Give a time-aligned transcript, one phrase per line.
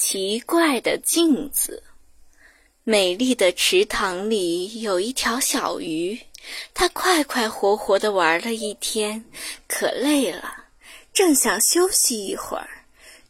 [0.00, 1.82] 奇怪的镜子。
[2.84, 6.16] 美丽的池塘里有一条小鱼，
[6.72, 9.24] 它快快活活地玩了一天，
[9.66, 10.66] 可累了，
[11.12, 12.68] 正想休息一会儿。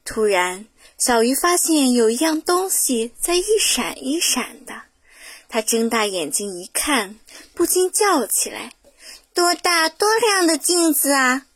[0.05, 0.67] 突然，
[0.99, 4.83] 小鱼发现有一样东西在一闪一闪的，
[5.49, 7.19] 它睁大眼睛一看，
[7.55, 8.75] 不禁叫起来
[9.33, 11.47] ：“多大多亮的镜子啊！”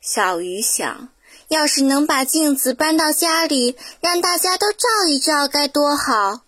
[0.00, 1.11] 小鱼想。
[1.52, 6.40] 要是能把镜子搬到家里，让大家都照一照，该多好！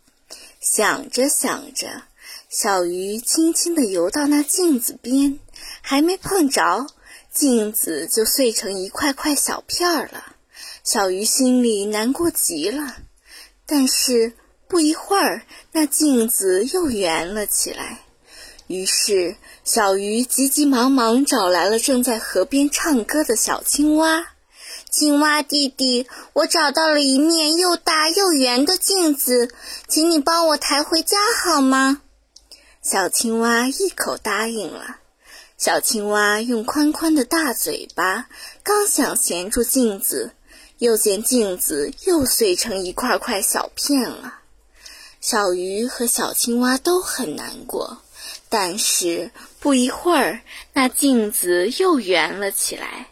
[0.63, 2.05] 想着想着，
[2.49, 5.39] 小鱼轻轻地游到那镜子边，
[5.83, 6.87] 还没碰着，
[7.31, 10.25] 镜子就碎成一块块小片儿了。
[10.83, 12.97] 小鱼心里难过极了。
[13.67, 14.33] 但是
[14.69, 15.43] 不一会儿，
[15.73, 17.99] 那镜子又圆了起来。
[18.69, 24.29] 于是，小鱼急急忙忙找来了正在河边唱歌的小青蛙。
[24.97, 29.53] 青蛙弟弟，我找到了一面又大又圆的镜子，
[29.89, 32.01] 请你帮我抬回家好吗？
[32.81, 34.99] 小青蛙一口答应了。
[35.59, 38.29] 小青蛙用宽宽的大嘴巴，
[38.63, 40.31] 刚想衔住镜子，
[40.79, 44.39] 又见镜子又碎成一块块小片了。
[45.21, 48.01] 小鱼和小青蛙都很难过，
[48.49, 50.43] 但是不一会儿，
[50.73, 53.09] 那镜子又圆了起来。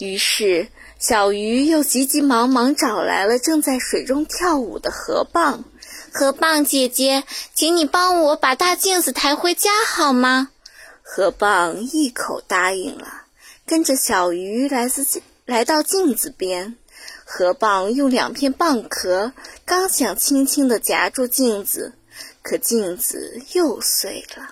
[0.00, 0.66] 于是。
[0.98, 5.64] 小鱼又急急忙忙找来了正在水中跳舞的河蚌。
[6.12, 10.50] 河蚌姐姐，请你帮我把大镜子抬回家好吗？
[11.02, 13.24] 河蚌一口答应了，
[13.66, 16.76] 跟着小鱼来自来到镜子边。
[17.26, 19.32] 河蚌用两片蚌壳，
[19.64, 21.92] 刚想轻轻地夹住镜子，
[22.42, 24.48] 可镜子又碎了。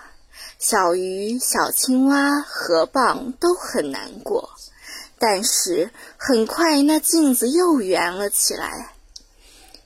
[0.59, 4.51] 小鱼、小青蛙、河蚌都很难过。
[5.19, 8.93] 但是很快，那镜子又圆了起来。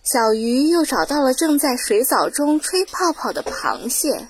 [0.03, 4.29] 小鱼又找到了正在水藻中吹泡泡的螃蟹。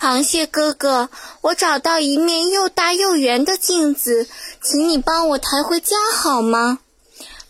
[0.00, 1.10] 螃蟹哥哥，
[1.42, 4.26] 我找到一面又大又圆的镜子，
[4.62, 6.78] 请你帮我抬回家好吗？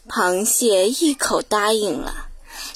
[0.08, 2.26] 螃蟹一口答应了。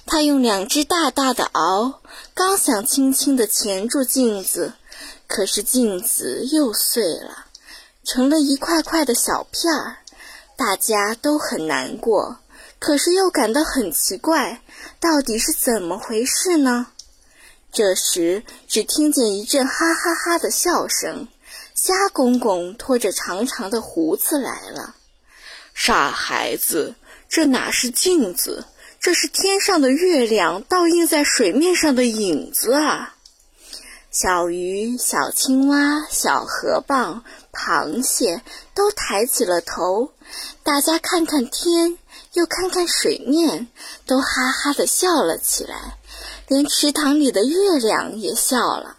[0.06, 1.94] 它用两只大大的螯，
[2.34, 4.74] 刚想轻轻地钳住镜子，
[5.26, 7.46] 可是镜子又碎了，
[8.04, 9.96] 成了一块块的小片儿。
[10.56, 12.38] 大家都很难过，
[12.78, 14.62] 可是又感到很奇怪，
[15.00, 16.88] 到底是怎么回事呢？
[17.72, 21.26] 这时，只听见一阵哈哈哈的笑声，
[21.74, 24.94] 虾公公拖着长长的胡子来了。
[25.74, 26.94] 傻孩子，
[27.28, 28.64] 这哪是镜子，
[29.00, 33.13] 这是天上的月亮倒映在水面上的影子啊！
[34.14, 38.42] 小鱼、小青蛙、小河蚌、螃蟹
[38.72, 40.12] 都抬起了头，
[40.62, 41.98] 大家看看天，
[42.34, 43.66] 又看看水面，
[44.06, 45.98] 都哈哈的笑了起来，
[46.46, 48.98] 连池塘里的月亮也笑了。